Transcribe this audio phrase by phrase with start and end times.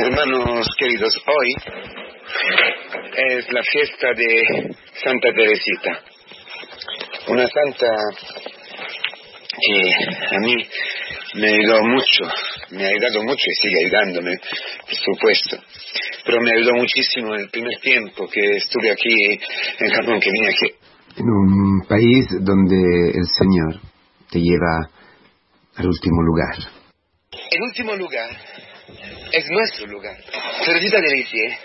[0.00, 1.54] Hermanos queridos, hoy
[3.16, 6.02] es la fiesta de Santa Teresita,
[7.26, 7.86] una santa
[9.60, 10.54] que a mí
[11.34, 12.32] me ayudó mucho,
[12.70, 14.36] me ha ayudado mucho y sigue ayudándome,
[14.86, 15.56] por supuesto,
[16.24, 19.14] pero me ayudó muchísimo en el primer tiempo que estuve aquí
[19.80, 20.76] en Japón, que vine aquí.
[21.16, 22.76] En un país donde
[23.16, 23.80] el Señor
[24.30, 24.90] te lleva
[25.74, 26.56] al último lugar.
[27.50, 28.30] El último lugar
[29.32, 30.16] es nuestro lugar.
[30.64, 31.58] Teresita de Lisieux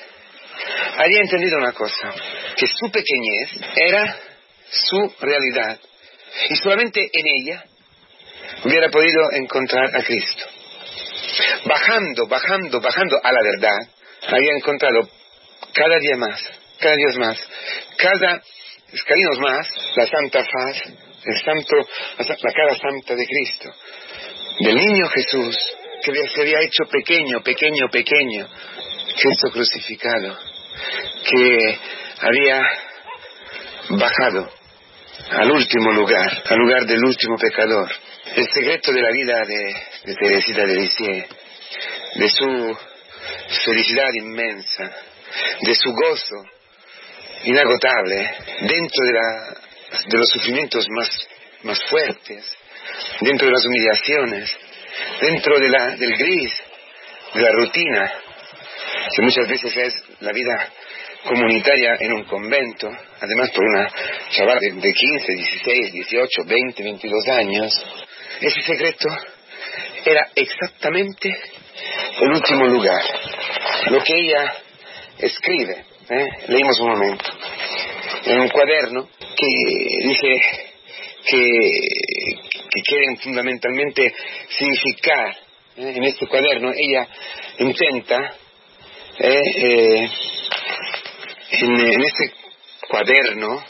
[0.97, 2.13] había entendido una cosa,
[2.55, 4.17] que su pequeñez era
[4.69, 5.79] su realidad
[6.49, 7.63] y solamente en ella
[8.63, 10.45] hubiera podido encontrar a Cristo.
[11.65, 13.93] Bajando, bajando, bajando a la verdad,
[14.27, 15.09] había encontrado
[15.73, 16.41] cada día más,
[16.79, 17.37] cada día más,
[17.97, 18.41] cada
[18.91, 20.77] escalinos más, la santa faz,
[21.25, 21.75] el santo,
[22.17, 23.71] la cara santa de Cristo,
[24.59, 25.57] del niño Jesús,
[26.03, 28.47] que se había hecho pequeño, pequeño, pequeño,
[29.19, 30.37] Cristo crucificado,
[31.29, 31.79] que
[32.19, 32.61] había
[33.89, 34.49] bajado
[35.29, 37.89] al último lugar, al lugar del último pecador.
[38.35, 39.73] El secreto de la vida de,
[40.05, 41.27] de Teresita de Lisieux,
[42.15, 42.77] de su
[43.65, 44.91] felicidad inmensa,
[45.61, 46.43] de su gozo
[47.45, 48.29] inagotable,
[48.61, 51.27] dentro de, de los sufrimientos más,
[51.63, 52.57] más fuertes,
[53.21, 54.57] dentro de las humillaciones,
[55.23, 56.51] dentro de la, del gris,
[57.33, 58.11] de la rutina,
[59.15, 60.69] que muchas veces es la vida
[61.23, 62.89] comunitaria en un convento,
[63.21, 63.89] además por una
[64.31, 67.85] chavala de, de 15, 16, 18, 20, 22 años,
[68.41, 69.09] ese secreto
[70.05, 71.29] era exactamente
[72.19, 73.01] el último lugar,
[73.89, 74.53] lo que ella
[75.19, 76.27] escribe, ¿eh?
[76.47, 77.25] leímos un momento,
[78.25, 80.27] en un cuaderno que dice
[81.25, 81.39] que,
[82.73, 84.13] que quieren fundamentalmente
[84.49, 85.37] significar.
[85.77, 85.93] ¿eh?
[85.95, 87.07] En este cuaderno ella
[87.59, 88.35] intenta,
[89.19, 89.41] ¿eh?
[89.57, 90.09] Eh,
[91.51, 92.33] en, en, este
[92.89, 93.63] cuaderno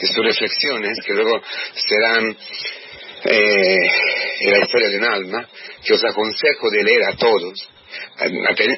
[0.00, 1.42] de sus reflexiones, que luego
[1.74, 2.36] serán
[3.24, 5.48] la historia de un alma,
[5.84, 7.68] que os aconsejo de leer a todos,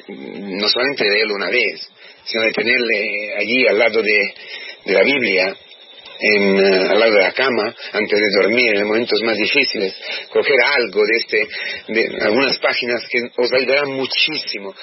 [0.07, 1.87] no solamente leerlo una vez,
[2.23, 4.33] sino de tenerle allí al lado de
[4.85, 5.55] la Biblia,
[6.19, 9.95] en, uh, al lado de la cama antes de dormir en momentos más difíciles,
[10.29, 11.47] coger algo de este,
[11.93, 14.73] de algunas páginas que os ayudarán muchísimo,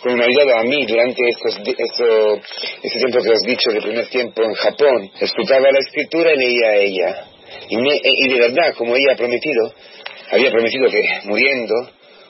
[0.00, 2.40] como me ha ayudado a mí durante estos, esto,
[2.82, 5.10] este tiempo que os he dicho de primer tiempo en Japón.
[5.18, 7.24] Escuchaba la escritura y leía a ella.
[7.70, 9.72] Y de verdad, como ella ha prometido,
[10.30, 11.74] había prometido que muriendo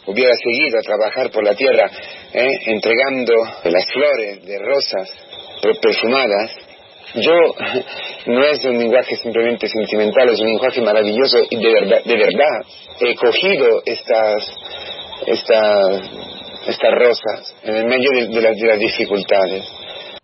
[0.07, 1.91] hubiera seguido a trabajar por la tierra,
[2.33, 2.51] ¿eh?
[2.67, 5.11] entregando las flores de rosas
[5.81, 6.51] perfumadas
[7.15, 7.33] yo
[8.27, 12.67] no es un lenguaje simplemente sentimental, es un lenguaje maravilloso y de verdad, de verdad
[13.01, 14.53] he cogido estas,
[15.27, 19.65] estas, rosas en el medio de, las, de las dificultades.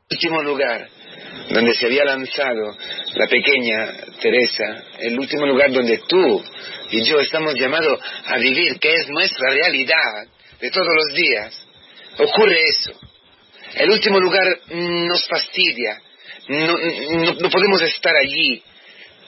[0.09, 0.89] El último lugar
[1.51, 2.77] donde se había lanzado
[3.15, 6.43] la pequeña Teresa, el último lugar donde tú
[6.91, 10.27] y yo estamos llamados a vivir, que es nuestra realidad
[10.61, 11.67] de todos los días,
[12.19, 12.93] ocurre eso.
[13.75, 16.01] El último lugar nos fastidia,
[16.49, 18.63] no, no, no podemos estar allí.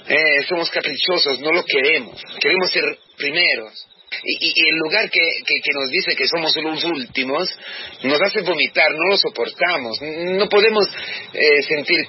[0.08, 2.20] Eh, somos caprichosos, no lo queremos.
[2.40, 2.84] Queremos ser
[3.16, 3.86] primeros.
[4.24, 7.48] Y, y, el lugar que, que, nos dice que somos los últimos
[8.02, 9.98] nos hace vomitar, no lo soportamos.
[10.00, 10.88] No podemos
[11.32, 12.00] eh, sentir,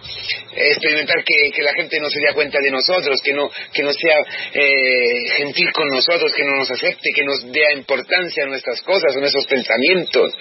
[0.56, 3.92] experimentar que, que, la gente no se dé cuenta de nosotros, que no, que no
[3.94, 4.18] sea
[4.54, 9.16] eh, gentil con nosotros, que no nos acepte, que nos dé importancia a nuestras cosas,
[9.16, 10.34] a nuestros pensamientos.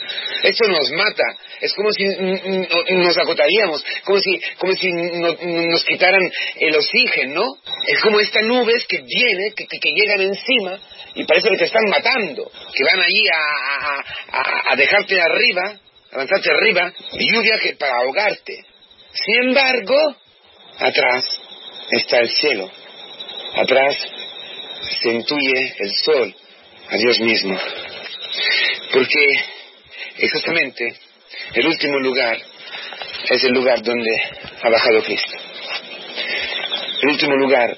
[0.42, 1.24] Eso nos mata.
[1.60, 6.22] Es como si nos agotaríamos, como si, como si no, nos quitaran
[6.60, 7.56] el oxígeno, ¿no?
[7.86, 10.78] Es como estas nubes que vienen, que, llegan encima
[11.14, 13.24] y parece que te están matando, que van allí
[14.70, 15.80] a dejarte arriba,
[16.12, 18.64] a lanzarte arriba, lluvia que para ahogarte.
[19.12, 19.96] Sin embargo,
[20.78, 21.24] atrás
[21.90, 22.70] está el cielo,
[23.54, 23.96] atrás
[25.02, 26.34] se intuye el sol,
[26.90, 27.58] a Dios mismo.
[28.92, 29.26] Porque
[30.18, 30.96] exactamente
[31.54, 32.38] el último lugar
[33.30, 34.10] es el lugar donde
[34.62, 35.51] ha bajado Cristo.
[37.02, 37.76] El último lugar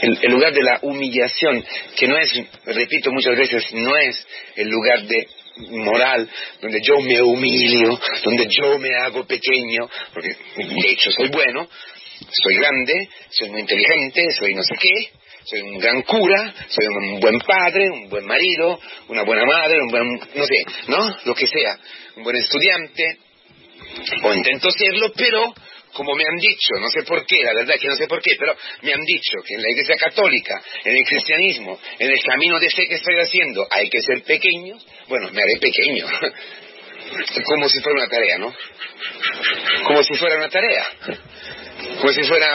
[0.00, 1.64] el, lugar de la humillación,
[1.96, 2.32] que no es,
[2.64, 4.26] repito muchas veces, no es
[4.56, 5.28] el lugar de
[5.70, 6.28] moral,
[6.60, 11.68] donde yo me humillo, donde yo me hago pequeño, porque de hecho soy bueno,
[12.30, 15.10] soy grande, soy muy inteligente, soy no sé qué,
[15.44, 18.78] soy un gran cura, soy un buen padre, un buen marido,
[19.08, 20.04] una buena madre, un buen,
[20.34, 21.16] no sé, ¿no?
[21.24, 21.78] Lo que sea,
[22.16, 23.18] un buen estudiante,
[24.22, 25.52] o intento serlo, pero
[25.92, 28.32] como me han dicho, no sé por qué, la verdad que no sé por qué,
[28.38, 32.58] pero me han dicho que en la Iglesia Católica, en el cristianismo, en el camino
[32.58, 34.76] de fe que estoy haciendo, hay que ser pequeño,
[35.08, 36.06] bueno, me haré pequeño.
[37.44, 38.54] como si fuera una tarea, ¿no?
[39.84, 40.86] Como si fuera una tarea.
[41.98, 42.46] Como si fuera,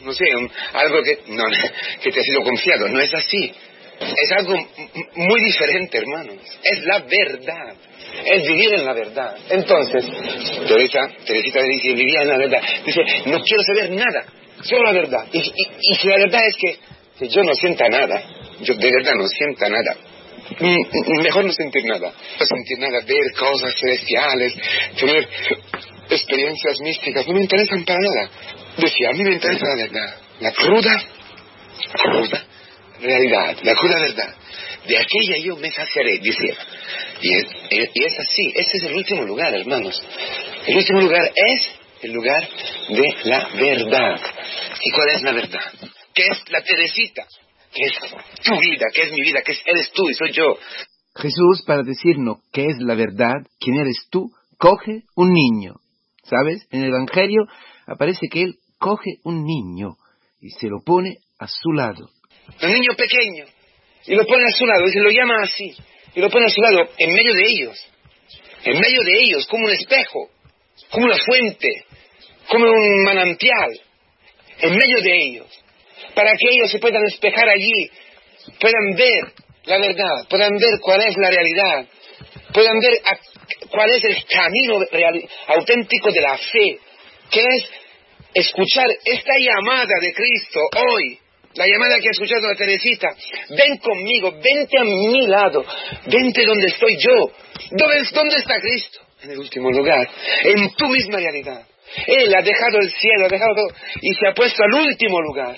[0.00, 0.24] no sé,
[0.72, 1.44] algo que, no,
[2.02, 2.88] que te ha sido confiado.
[2.88, 3.52] No es así.
[3.98, 4.54] Es algo
[5.14, 6.36] muy diferente, hermanos.
[6.62, 7.76] Es la verdad.
[8.24, 9.36] Es vivir en la verdad.
[9.50, 10.04] Entonces,
[10.66, 12.60] Teresa, Teresita dice, vivía en la verdad.
[12.84, 14.24] Dice, no quiero saber nada,
[14.62, 15.26] solo la verdad.
[15.32, 18.22] Y, si la verdad es que, yo no sienta nada,
[18.60, 19.96] yo de verdad no sienta nada,
[20.60, 22.12] mm, mejor no sentir nada.
[22.38, 24.54] No sentir nada, ver cosas celestiales,
[24.98, 25.28] tener
[26.10, 28.30] experiencias místicas, no me interesan para nada.
[28.76, 31.02] Decía, a mí me interesa la verdad, la cruda,
[32.02, 32.45] cruda
[33.06, 34.34] realidad, la cruda verdad.
[34.86, 36.54] De aquella yo me saciaré, dice.
[37.22, 40.02] Y es, y es así, ese es el último lugar, hermanos.
[40.66, 41.68] El último lugar es
[42.02, 42.48] el lugar
[42.88, 44.20] de la verdad.
[44.82, 45.72] ¿Y cuál es la verdad?
[46.14, 47.26] ¿Qué es la Teresita?
[47.72, 47.92] ¿Qué es
[48.42, 48.86] tu vida?
[48.94, 49.42] ¿Qué es mi vida?
[49.42, 50.56] ¿Qué eres tú y soy yo?
[51.14, 55.74] Jesús, para decirnos qué es la verdad, quién eres tú, coge un niño.
[56.22, 56.66] ¿Sabes?
[56.70, 57.42] En el Evangelio
[57.86, 59.96] aparece que él coge un niño
[60.40, 62.10] y se lo pone a su lado.
[62.62, 63.44] Un niño pequeño.
[64.06, 65.74] Y lo pone a su lado, y se lo llama así.
[66.14, 67.84] Y lo pone a su lado, en medio de ellos.
[68.64, 70.30] En medio de ellos, como un espejo,
[70.90, 71.68] como una fuente,
[72.48, 73.80] como un manantial.
[74.60, 75.46] En medio de ellos.
[76.14, 77.90] Para que ellos se puedan espejar allí,
[78.58, 79.32] puedan ver
[79.66, 81.86] la verdad, puedan ver cuál es la realidad,
[82.52, 83.00] puedan ver
[83.68, 84.78] cuál es el camino
[85.48, 86.78] auténtico de la fe,
[87.30, 87.64] que es
[88.34, 91.18] escuchar esta llamada de Cristo hoy
[91.56, 93.08] la llamada que ha escuchado la Teresita,
[93.50, 95.64] ven conmigo, vente a mi lado,
[96.06, 97.30] vente donde estoy yo.
[97.70, 99.00] ¿Dónde, ¿Dónde está Cristo?
[99.22, 100.08] En el último lugar,
[100.44, 101.66] en tu misma realidad.
[102.06, 103.68] Él ha dejado el cielo, ha dejado
[104.02, 105.56] y se ha puesto al último lugar.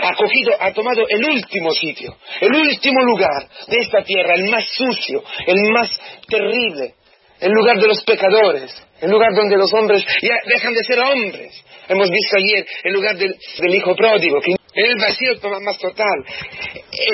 [0.00, 4.64] Ha cogido, ha tomado el último sitio, el último lugar de esta tierra, el más
[4.70, 5.90] sucio, el más
[6.28, 6.94] terrible,
[7.40, 11.64] el lugar de los pecadores, el lugar donde los hombres ya dejan de ser hombres.
[11.88, 13.36] Hemos visto ayer el lugar del,
[13.74, 16.24] hijo pródigo, que en el vacío más total.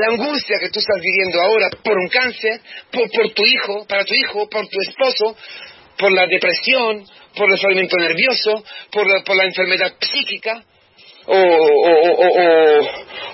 [0.01, 2.61] La angustia que tú estás viviendo ahora por un cáncer,
[2.91, 5.37] por, tu hijo, para tu hijo, por tu esposo,
[5.99, 7.05] por la depresión,
[7.37, 10.65] por el desaliento nervioso, por la, enfermedad psíquica,
[11.27, 11.37] o,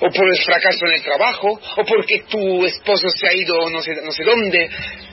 [0.01, 3.81] o, por el fracaso en el trabajo, o porque tu esposo se ha ido no
[3.83, 4.69] sé, no sé dónde,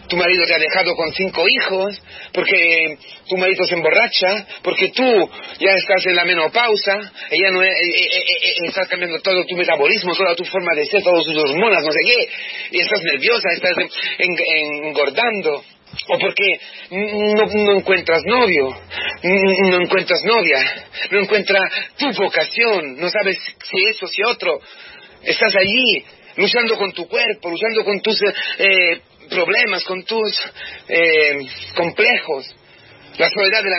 [0.07, 2.01] tu marido te ha dejado con cinco hijos,
[2.33, 5.29] porque tu marido se emborracha, porque tú
[5.59, 10.13] ya estás en la menopausa, ella no eh, eh, eh, estás cambiando todo tu metabolismo,
[10.13, 12.29] toda tu forma de ser, todas tus hormonas, no sé qué,
[12.71, 13.75] y estás nerviosa, estás
[14.19, 15.63] engordando,
[16.07, 16.59] o porque
[16.91, 18.75] no, encuentras novio,
[19.23, 21.61] no encuentras novia, no encuentras
[21.97, 24.59] tu vocación, no sabes si eso, si otro,
[25.23, 26.03] estás allí
[26.37, 28.19] luchando con tu cuerpo, luchando con tus
[29.29, 30.39] problemas, con tus
[30.87, 31.37] eh,
[31.75, 32.55] complejos,
[33.17, 33.77] la soledad de la,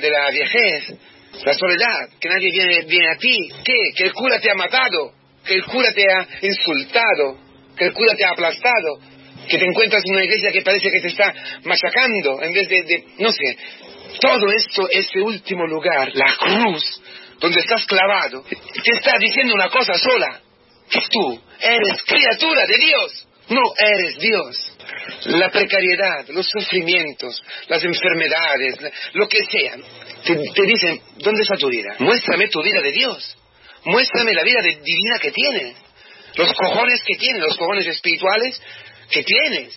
[0.00, 0.98] de, la, viejez,
[1.44, 3.74] la soledad, que nadie viene, viene a ti, ¿qué?
[3.96, 5.12] Que el cura te ha matado,
[5.44, 7.38] que el cura te ha insultado,
[7.76, 8.98] que el cura te ha aplastado,
[9.48, 11.34] que te encuentras en una iglesia que parece que te está
[11.64, 13.56] machacando en vez de, no sé,
[14.20, 17.02] todo esto, este último lugar, la cruz,
[17.40, 20.40] donde estás clavado, te está diciendo una cosa sola,
[20.90, 23.28] que tú eres criatura de Dios.
[23.48, 24.76] No eres Dios.
[25.24, 28.76] La precariedad, los sufrimientos, las enfermedades,
[29.14, 29.76] lo que sea,
[30.24, 31.94] te, dicen, ¿dónde está tu vida?
[31.98, 33.36] Muéstrame tu vida de Dios.
[33.84, 35.76] Muéstrame la vida divina que tienes.
[36.36, 38.60] Los cojones que tienes, los cojones espirituales
[39.10, 39.74] que tienes.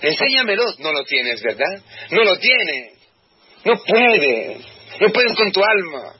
[0.00, 0.78] Enséñamelos.
[0.80, 1.82] No lo tienes, ¿verdad?
[2.10, 2.98] No lo tienes.
[3.64, 4.58] No puedes.
[5.00, 6.14] No puedes con tu alma.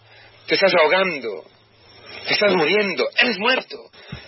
[0.46, 1.44] Te estás ahogando.
[2.26, 3.04] Te estás muriendo.
[3.20, 3.76] Eres muerto.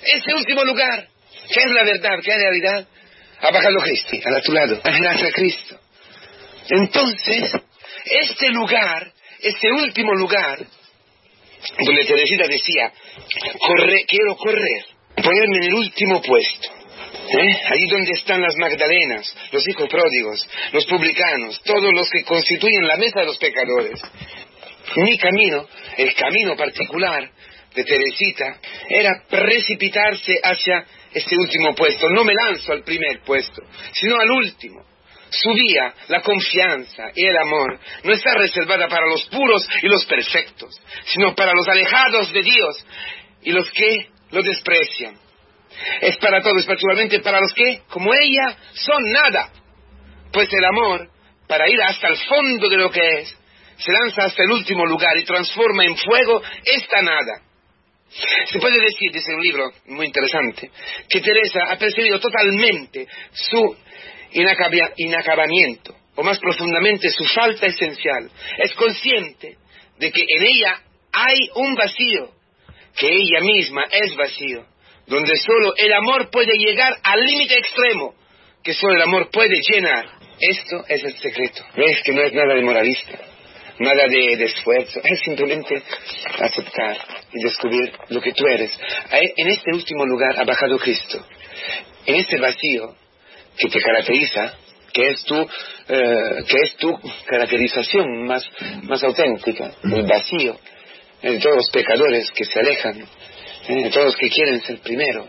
[0.02, 1.08] Ese último lugar
[1.48, 2.18] ¿Qué es la verdad?
[2.22, 2.88] ¿Qué es la realidad?
[3.40, 5.78] Ha bajado Cristo a tu lado, a Cristo.
[6.70, 7.52] Entonces,
[8.04, 10.58] este lugar, este último lugar,
[11.78, 12.92] donde Teresita decía,
[14.08, 14.84] quiero correr,
[15.16, 16.68] ponerme en el último puesto.
[17.26, 17.60] ¿Eh?
[17.66, 22.96] Allí donde están las Magdalenas, los hijos pródigos, los publicanos, todos los que constituyen la
[22.96, 24.00] mesa de los pecadores.
[24.96, 25.66] Mi camino,
[25.96, 27.30] el camino particular
[27.74, 33.62] de Teresita, era precipitarse hacia este último puesto, no me lanzo al primer puesto,
[33.92, 34.84] sino al último.
[35.30, 40.04] Su vía, la confianza y el amor no está reservada para los puros y los
[40.04, 42.86] perfectos, sino para los alejados de Dios
[43.42, 45.23] y los que lo desprecian.
[46.00, 49.50] Es para todos, particularmente para los que, como ella, son nada.
[50.32, 51.08] Pues el amor,
[51.46, 53.36] para ir hasta el fondo de lo que es,
[53.76, 57.42] se lanza hasta el último lugar y transforma en fuego esta nada.
[58.46, 60.70] Se puede decir, dice un libro muy interesante,
[61.08, 63.76] que Teresa ha percibido totalmente su
[64.96, 68.30] inacabamiento, o más profundamente su falta esencial.
[68.58, 69.56] Es consciente
[69.98, 70.80] de que en ella
[71.12, 72.30] hay un vacío,
[72.96, 74.66] que ella misma es vacío,
[75.06, 78.14] donde solo el amor puede llegar al límite extremo,
[78.62, 80.06] que solo el amor puede llenar.
[80.40, 81.64] Esto es el secreto.
[81.76, 83.18] ¿Ves que no es nada de moralista?
[83.78, 85.82] Nada de, de esfuerzo, es simplemente
[86.38, 86.96] aceptar
[87.32, 88.70] y descubrir lo que tú eres.
[89.10, 91.24] En este último lugar ha bajado Cristo.
[92.06, 92.94] En este vacío
[93.58, 94.54] que te caracteriza,
[94.92, 96.96] que es tu, eh, que es tu
[97.26, 98.48] caracterización más,
[98.82, 100.56] más auténtica, el vacío
[101.20, 103.04] de todos los pecadores que se alejan,
[103.68, 105.26] de todos los que quieren ser primero,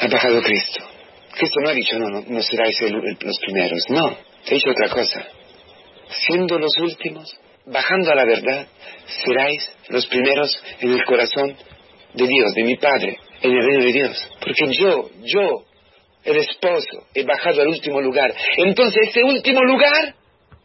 [0.00, 0.84] ha bajado Cristo.
[1.32, 5.26] Cristo no ha dicho, no, no, no seráis los primeros, no, ha dicho otra cosa.
[6.26, 8.66] Siendo los últimos, bajando a la verdad,
[9.24, 11.56] seráis los primeros en el corazón
[12.14, 14.30] de Dios, de mi Padre, en el reino de Dios.
[14.40, 15.64] Porque yo, yo,
[16.24, 18.34] el esposo, he bajado al último lugar.
[18.56, 20.14] Entonces ese último lugar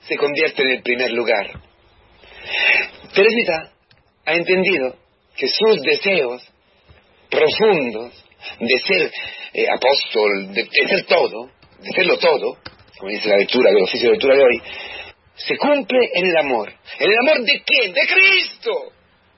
[0.07, 1.51] se convierte en el primer lugar.
[3.13, 3.71] Teresita
[4.25, 4.95] ha entendido
[5.35, 6.52] que sus deseos
[7.33, 8.13] profundos
[8.59, 9.11] de ser
[9.53, 11.49] eh, apóstol, de, ser todo,
[11.79, 12.57] de serlo todo,
[12.97, 14.61] como dice la lectura del oficio de lectura de hoy,
[15.35, 16.71] se cumple en el amor.
[16.99, 17.93] ¿En el amor de quién?
[17.93, 18.71] ¡De Cristo!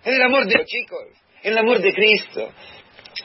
[0.04, 1.00] En el amor de los chicos,
[1.42, 2.52] en el amor de Cristo,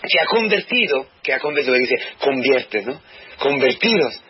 [0.03, 3.01] que ha convertido, que ha convertido, dice, convierte, ¿no?
[3.39, 4.23] Convertidos,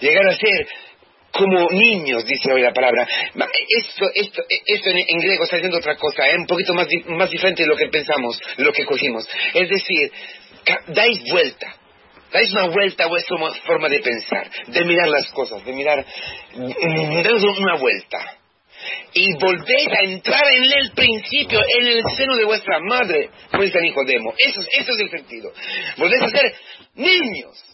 [0.00, 0.66] llegar a ser
[1.32, 3.06] como niños, dice hoy la palabra.
[3.68, 6.38] Esto, esto, esto en, griego está diciendo otra cosa, es ¿eh?
[6.38, 9.26] un poquito más, más diferente de lo que pensamos, lo que cogimos.
[9.54, 10.12] Es decir,
[10.88, 11.74] dais vuelta,
[12.32, 13.36] dais una vuelta a vuestra
[13.66, 16.04] forma de pensar, de mirar las cosas, de mirar,
[16.54, 18.38] dais una vuelta.
[19.14, 23.80] Y volvéis a entrar en el principio, en el seno de vuestra madre, como dice
[23.80, 24.34] Nicodemo.
[24.36, 25.52] Eso, eso es el sentido.
[25.98, 26.54] Volvéis a ser
[26.96, 27.71] niños,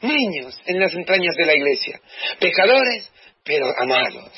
[0.00, 2.00] niños en las entrañas de la iglesia.
[2.38, 3.10] Pecadores,
[3.44, 4.30] pero amados.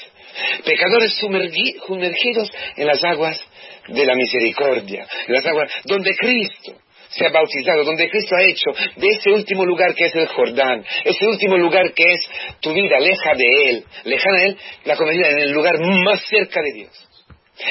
[0.64, 3.40] Pecadores sumergidos en las aguas
[3.88, 6.74] de la misericordia, en las aguas donde Cristo
[7.08, 10.84] se ha bautizado, donde Cristo ha hecho de ese último lugar que es el Jordán,
[11.04, 12.20] ese último lugar que es
[12.60, 16.60] tu vida, leja de Él, lejana de Él, la convertida en el lugar más cerca
[16.62, 17.08] de Dios.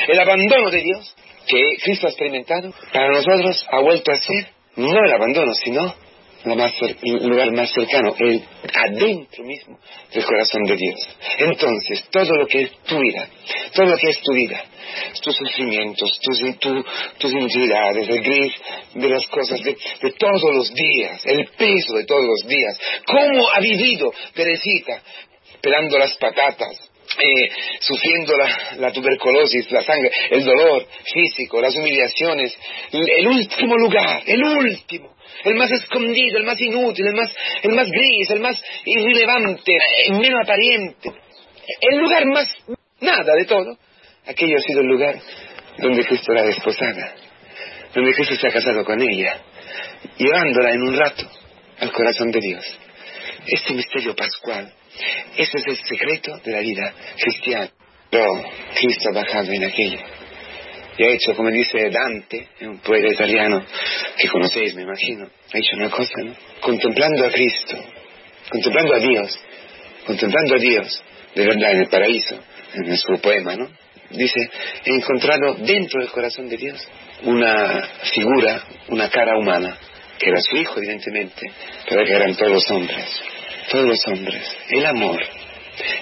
[0.07, 1.15] El abandono de Dios
[1.47, 5.93] que Cristo ha experimentado, para nosotros ha vuelto a ser no el abandono, sino
[6.45, 9.79] el lugar más cercano, el adentro mismo
[10.13, 11.09] del corazón de Dios.
[11.39, 13.27] Entonces, todo lo que es tu vida,
[13.73, 14.63] todo lo que es tu vida,
[15.21, 16.41] tus sufrimientos, tus,
[17.17, 18.53] tus intimidades, el gris
[18.93, 19.75] de las cosas de,
[20.11, 25.01] todos los días, el peso de todos los días, cómo ha vivido Teresita
[25.61, 27.49] pelando las patatas, eh,
[27.79, 32.55] sufriendo la, la, tuberculosis, la sangre, el dolor físico, las humillaciones,
[32.91, 35.14] el último lugar, el último,
[35.45, 39.71] el más escondido, el más inútil, el más, el más gris, el más irrelevante,
[40.07, 41.11] el menos aparente,
[41.81, 42.47] el lugar más
[42.99, 43.77] nada de todo,
[44.25, 45.19] aquello ha sido el lugar
[45.77, 47.15] donde Cristo la desposada,
[47.93, 49.41] donde Cristo se ha casado con ella,
[50.17, 51.29] llevándola en un rato
[51.79, 52.79] al corazón de Dios.
[53.45, 54.73] Este misterio pascual,
[55.37, 57.69] ese es el secreto de la vida cristiana.
[58.09, 58.43] Pero
[58.79, 59.99] Cristo ha bajado en aquello
[60.97, 63.65] y ha hecho, como dice Dante, un poeta italiano
[64.17, 66.33] que conocéis, me imagino, ha hecho una cosa, ¿no?
[66.61, 67.77] Contemplando a Cristo,
[68.49, 69.39] contemplando a Dios,
[70.05, 71.03] contemplando a Dios,
[71.35, 72.39] de verdad, en el paraíso,
[72.73, 73.69] en su poema, ¿no?
[74.09, 74.39] Dice,
[74.85, 76.87] he encontrado dentro del corazón de Dios
[77.23, 79.77] una figura, una cara humana,
[80.17, 81.51] que era su hijo, evidentemente,
[81.89, 83.05] pero que eran todos los hombres,
[83.69, 84.43] todos los hombres.
[84.69, 85.19] El amor,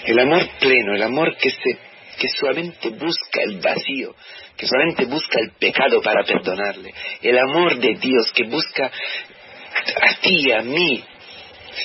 [0.06, 4.16] el amor pleno, el amor que se que solamente busca el vacío,
[4.58, 6.94] que solamente busca el pecado para perdonarle.
[7.22, 11.04] El amor de Dios que busca a ti, a mí,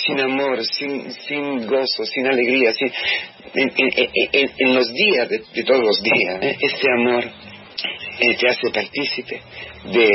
[0.07, 2.93] sin amor, sin, sin gozo, sin alegría, sin,
[3.55, 6.43] en, los días de, todos los días.
[6.43, 6.57] ¿eh?
[6.61, 9.41] Este amor eh, te hace partícipe
[9.85, 10.11] de,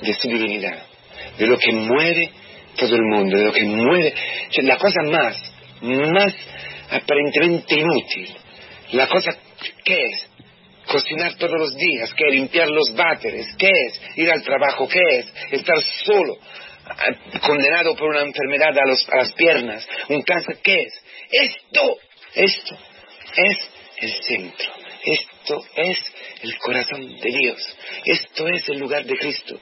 [0.00, 0.82] de, su divinidad,
[1.38, 2.30] de lo que mueve
[2.76, 4.14] todo el mundo, de lo que mueve,
[4.62, 6.34] la cosa más, más
[6.90, 8.34] aparentemente inútil,
[8.92, 9.36] la cosa
[9.84, 10.26] que es
[10.86, 14.00] cocinar todos los días, que limpiar los váteres, ¿qué es?
[14.16, 15.26] Ir al trabajo, ¿qué es?
[15.50, 16.36] Estar solo,
[16.86, 20.92] ah, condenado por una enfermedad a, a las piernas, un cáncer, ¿qué es?
[21.30, 21.96] Esto,
[22.34, 22.78] esto
[23.36, 23.58] es
[23.98, 24.72] el centro,
[25.04, 26.13] esto es
[26.44, 29.58] el corazón de Dios, esto es el lugar de Cristo,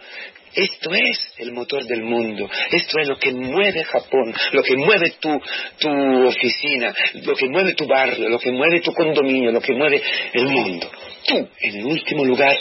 [0.55, 5.15] esto es el motor del mundo, esto es lo que mueve Japón, lo que mueve
[5.19, 5.41] tu,
[5.79, 10.03] tu oficina, lo que mueve tu barrio, lo que mueve tu condominio, lo que mueve
[10.33, 10.91] el mundo.
[11.27, 12.55] Tú, en el último lugar,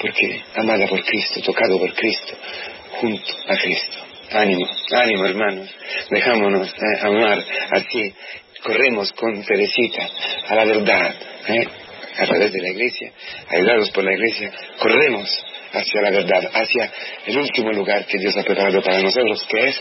[0.00, 2.34] porque amada por Cristo, tocado por Cristo,
[3.00, 3.96] junto a Cristo.
[4.30, 5.68] Ánimo, ánimo hermanos,
[6.10, 8.12] dejámonos eh, amar así,
[8.62, 10.08] corremos con Teresita
[10.48, 11.14] a la verdad,
[11.48, 11.68] ¿eh?
[12.18, 13.12] A través de la iglesia,
[13.48, 15.28] ayudados por la iglesia, corremos
[15.72, 16.92] hacia la verdad, hacia
[17.26, 19.80] el último lugar que Dios ha preparado para nosotros, que es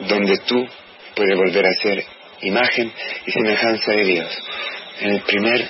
[0.00, 0.66] donde tú
[1.14, 2.04] puedes volver a ser
[2.42, 2.92] imagen
[3.26, 4.42] y semejanza de Dios,
[5.00, 5.68] en el primer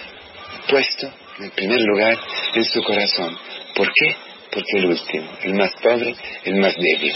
[0.68, 2.18] puesto, en el primer lugar
[2.54, 3.38] en su corazón.
[3.74, 4.16] ¿Por qué?
[4.50, 6.14] Porque el último, el más pobre,
[6.44, 7.14] el más débil.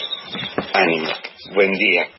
[0.72, 1.08] Ánimo.
[1.54, 2.08] Buen día.